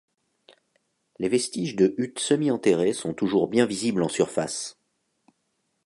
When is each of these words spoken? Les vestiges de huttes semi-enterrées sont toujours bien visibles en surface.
Les 1.19 1.29
vestiges 1.29 1.75
de 1.75 1.93
huttes 1.99 2.17
semi-enterrées 2.17 2.93
sont 2.93 3.13
toujours 3.13 3.47
bien 3.47 3.67
visibles 3.67 4.01
en 4.01 4.09
surface. 4.09 4.79